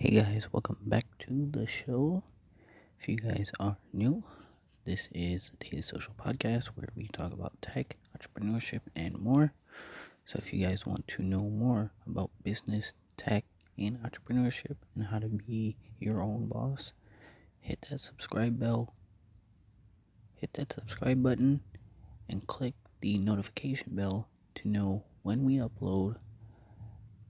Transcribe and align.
Hey 0.00 0.10
guys, 0.12 0.46
welcome 0.52 0.76
back 0.86 1.06
to 1.26 1.48
the 1.50 1.66
show. 1.66 2.22
If 3.00 3.08
you 3.08 3.16
guys 3.16 3.50
are 3.58 3.78
new, 3.92 4.22
this 4.84 5.08
is 5.12 5.50
daily 5.58 5.82
social 5.82 6.14
podcast 6.16 6.66
where 6.66 6.86
we 6.94 7.08
talk 7.08 7.32
about 7.32 7.60
tech, 7.60 7.96
entrepreneurship, 8.16 8.82
and 8.94 9.18
more. 9.18 9.54
So 10.24 10.38
if 10.38 10.52
you 10.52 10.64
guys 10.64 10.86
want 10.86 11.08
to 11.08 11.24
know 11.24 11.40
more 11.40 11.90
about 12.06 12.30
business, 12.44 12.92
tech, 13.16 13.44
and 13.76 13.98
entrepreneurship 13.98 14.76
and 14.94 15.06
how 15.06 15.18
to 15.18 15.26
be 15.26 15.74
your 15.98 16.22
own 16.22 16.46
boss, 16.46 16.92
hit 17.58 17.84
that 17.90 17.98
subscribe 17.98 18.60
bell, 18.60 18.94
hit 20.36 20.52
that 20.52 20.72
subscribe 20.72 21.24
button, 21.24 21.60
and 22.28 22.46
click 22.46 22.74
the 23.00 23.18
notification 23.18 23.96
bell 23.96 24.28
to 24.54 24.68
know 24.68 25.02
when 25.24 25.42
we 25.42 25.56
upload 25.56 26.18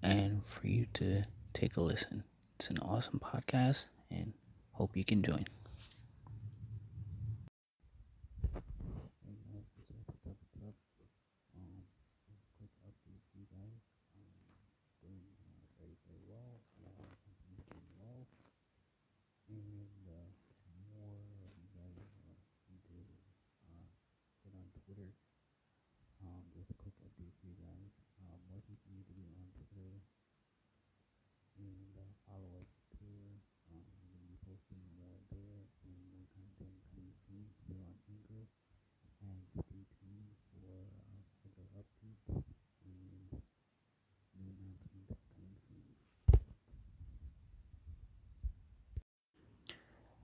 and 0.03 0.45
for 0.45 0.67
you 0.67 0.85
to 0.93 1.23
take 1.55 1.79
a 1.79 1.81
listen. 1.81 2.25
It's 2.59 2.71
an 2.71 2.79
awesome 2.83 3.21
podcast 3.21 3.87
and 4.11 4.33
hope 4.73 4.97
you 4.97 5.05
can 5.05 5.23
join. 5.23 5.45
Um, 26.27 26.43
just 26.59 26.71
a 26.71 26.75
quick 26.75 26.99
update 27.07 27.31
for 27.39 27.47
you 27.47 27.55
guys. 27.55 27.95
Um, 28.19 28.35
working 28.51 28.75
for 28.83 28.91
you 28.91 29.07
to 29.07 29.13
be 29.15 29.23
on 29.31 29.47
Twitter 29.55 30.03
and 31.59 31.91
uh, 31.99 32.07
follow 32.23 32.51
us 32.63 32.71
too. 32.95 33.19
Um, 33.71 33.83
we're 33.99 34.15
going 34.15 34.23
to 34.23 34.31
be 34.31 34.39
posting 34.47 34.79
more 34.95 35.19
there 35.35 35.67
and 35.83 35.99
more 36.15 36.27
content 36.31 36.71
coming 36.95 37.11
soon 37.27 37.51
here 37.67 37.83
on 37.83 37.95
Anchor. 38.07 38.47
And 39.19 39.43
stay 39.51 39.83
tuned 39.99 40.31
for 40.55 40.87
uh, 41.11 41.23
further 41.43 41.67
updates 41.75 42.31
and 42.31 43.43
new 44.39 44.55
announcements 44.55 45.19
coming 45.35 45.59
soon. 45.67 45.99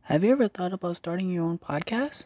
Have 0.08 0.22
you 0.22 0.32
ever 0.32 0.48
thought 0.48 0.74
about 0.74 0.96
starting 0.96 1.30
your 1.30 1.46
own 1.46 1.56
podcast? 1.56 2.24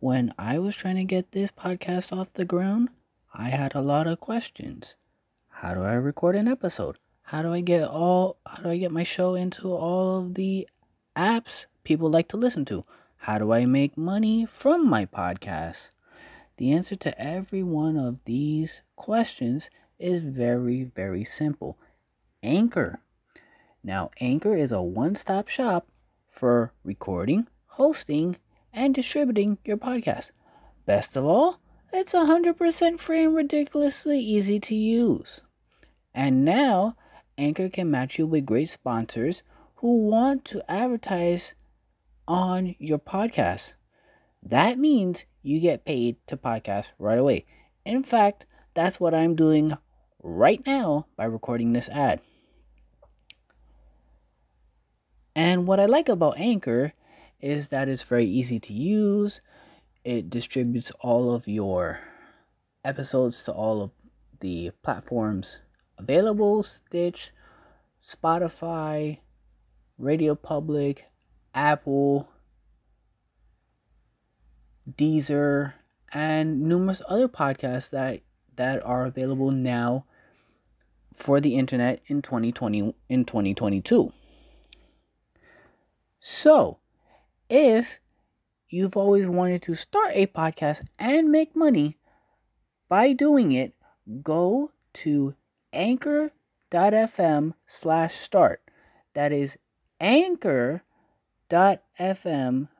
When 0.00 0.34
I 0.36 0.58
was 0.58 0.74
trying 0.74 0.96
to 0.96 1.04
get 1.04 1.30
this 1.30 1.52
podcast 1.52 2.12
off 2.12 2.34
the 2.34 2.44
ground, 2.44 2.88
I 3.32 3.50
had 3.50 3.76
a 3.76 3.80
lot 3.80 4.08
of 4.08 4.18
questions. 4.18 4.96
How 5.48 5.74
do 5.74 5.82
I 5.82 5.92
record 5.92 6.34
an 6.34 6.48
episode? 6.48 6.98
How 7.22 7.40
do 7.40 7.52
I 7.52 7.60
get 7.60 7.86
all 7.86 8.36
how 8.44 8.64
do 8.64 8.70
I 8.70 8.78
get 8.78 8.90
my 8.90 9.04
show 9.04 9.36
into 9.36 9.72
all 9.72 10.18
of 10.18 10.34
the 10.34 10.68
apps 11.14 11.66
people 11.84 12.10
like 12.10 12.26
to 12.30 12.36
listen 12.36 12.64
to? 12.64 12.84
How 13.16 13.38
do 13.38 13.52
I 13.52 13.64
make 13.64 13.96
money 13.96 14.44
from 14.44 14.84
my 14.84 15.06
podcast? 15.06 15.90
The 16.56 16.72
answer 16.72 16.96
to 16.96 17.16
every 17.16 17.62
one 17.62 17.96
of 17.96 18.18
these 18.24 18.80
questions 18.96 19.70
is 20.00 20.24
very 20.24 20.82
very 20.82 21.24
simple. 21.24 21.78
Anchor. 22.42 22.98
Now, 23.84 24.10
Anchor 24.20 24.56
is 24.56 24.72
a 24.72 24.82
one-stop 24.82 25.46
shop 25.46 25.86
for 26.42 26.72
recording, 26.82 27.46
hosting, 27.66 28.34
and 28.72 28.96
distributing 28.96 29.56
your 29.64 29.76
podcast. 29.76 30.30
Best 30.86 31.14
of 31.14 31.24
all, 31.24 31.60
it's 31.92 32.14
100% 32.14 32.98
free 32.98 33.22
and 33.22 33.36
ridiculously 33.36 34.18
easy 34.18 34.58
to 34.58 34.74
use. 34.74 35.40
And 36.12 36.44
now, 36.44 36.96
Anchor 37.38 37.68
can 37.68 37.92
match 37.92 38.18
you 38.18 38.26
with 38.26 38.44
great 38.44 38.70
sponsors 38.70 39.44
who 39.76 40.08
want 40.08 40.44
to 40.46 40.68
advertise 40.68 41.54
on 42.26 42.74
your 42.80 42.98
podcast. 42.98 43.74
That 44.42 44.80
means 44.80 45.24
you 45.44 45.60
get 45.60 45.84
paid 45.84 46.16
to 46.26 46.36
podcast 46.36 46.86
right 46.98 47.20
away. 47.20 47.46
In 47.84 48.02
fact, 48.02 48.46
that's 48.74 48.98
what 48.98 49.14
I'm 49.14 49.36
doing 49.36 49.76
right 50.20 50.60
now 50.66 51.06
by 51.16 51.26
recording 51.26 51.72
this 51.72 51.88
ad. 51.88 52.20
And 55.34 55.66
what 55.66 55.80
I 55.80 55.86
like 55.86 56.08
about 56.08 56.38
Anchor 56.38 56.92
is 57.40 57.68
that 57.68 57.88
it's 57.88 58.02
very 58.02 58.26
easy 58.26 58.60
to 58.60 58.72
use. 58.72 59.40
It 60.04 60.30
distributes 60.30 60.92
all 61.00 61.34
of 61.34 61.48
your 61.48 61.98
episodes 62.84 63.42
to 63.44 63.52
all 63.52 63.82
of 63.82 63.90
the 64.40 64.72
platforms 64.82 65.58
available 65.98 66.64
Stitch, 66.64 67.30
Spotify, 68.04 69.18
Radio 69.98 70.34
Public, 70.34 71.04
Apple, 71.54 72.28
Deezer, 74.98 75.74
and 76.12 76.62
numerous 76.62 77.00
other 77.08 77.28
podcasts 77.28 77.90
that 77.90 78.20
that 78.56 78.84
are 78.84 79.06
available 79.06 79.50
now 79.50 80.04
for 81.16 81.40
the 81.40 81.56
internet 81.56 82.00
in 82.08 82.20
2020 82.20 82.94
in 83.08 83.24
2022. 83.24 84.12
So, 86.24 86.78
if 87.50 87.98
you've 88.68 88.96
always 88.96 89.26
wanted 89.26 89.62
to 89.62 89.74
start 89.74 90.12
a 90.14 90.28
podcast 90.28 90.86
and 90.96 91.32
make 91.32 91.56
money 91.56 91.98
by 92.88 93.12
doing 93.12 93.50
it, 93.50 93.74
go 94.22 94.70
to 95.02 95.34
anchor.fm 95.72 97.54
slash 97.66 98.20
start. 98.20 98.62
That 99.14 99.32
is 99.32 99.58
anchor.fm 99.98 100.84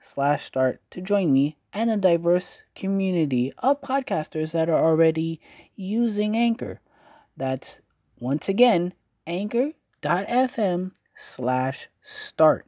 slash 0.01 0.45
start 0.45 0.81
to 0.93 1.01
join 1.01 1.33
me 1.33 1.57
and 1.73 1.91
a 1.91 1.97
diverse 1.97 2.59
community 2.77 3.53
of 3.59 3.81
podcasters 3.81 4.53
that 4.53 4.69
are 4.69 4.85
already 4.85 5.41
using 5.75 6.37
Anchor. 6.37 6.81
That's 7.37 7.79
once 8.21 8.49
again 8.49 8.95
anchor.fm 9.27 10.93
slash 11.17 11.89
start. 12.05 12.67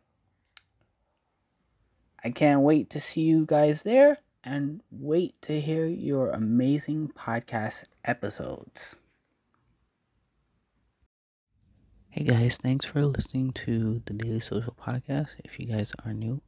I 2.24 2.30
can't 2.30 2.62
wait 2.62 2.88
to 2.90 3.00
see 3.00 3.20
you 3.20 3.44
guys 3.44 3.82
there 3.82 4.16
and 4.42 4.80
wait 4.90 5.34
to 5.42 5.60
hear 5.60 5.84
your 5.84 6.30
amazing 6.30 7.12
podcast 7.14 7.82
episodes. 8.02 8.96
Hey 12.08 12.24
guys, 12.24 12.56
thanks 12.56 12.86
for 12.86 13.04
listening 13.04 13.52
to 13.52 14.00
the 14.06 14.14
Daily 14.14 14.40
Social 14.40 14.72
Podcast. 14.72 15.34
If 15.44 15.60
you 15.60 15.66
guys 15.66 15.92
are 16.02 16.14
new, 16.14 16.40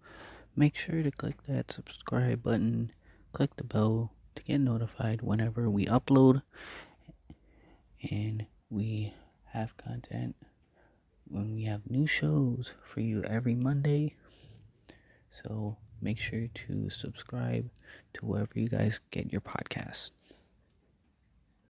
make 0.57 0.79
sure 0.79 1.03
to 1.03 1.11
click 1.11 1.43
that 1.43 1.71
subscribe 1.71 2.43
button, 2.43 2.91
click 3.33 3.55
the 3.57 3.65
bell 3.65 4.13
to 4.35 4.43
get 4.45 4.63
notified 4.63 5.21
whenever 5.21 5.69
we 5.69 5.85
upload. 5.85 6.41
And 8.11 8.47
we 8.71 9.13
have 9.53 9.77
content 9.77 10.37
when 11.29 11.55
we 11.55 11.65
have 11.65 11.91
new 11.91 12.07
shows 12.07 12.73
for 12.83 13.01
you 13.01 13.23
every 13.25 13.55
Monday 13.55 14.15
so 15.45 15.77
make 16.01 16.19
sure 16.19 16.47
to 16.55 16.89
subscribe 16.89 17.69
to 18.15 18.25
wherever 18.25 18.53
you 18.55 18.69
guys 18.69 19.01
get 19.11 19.33
your 19.33 19.41
podcasts. 19.41 20.11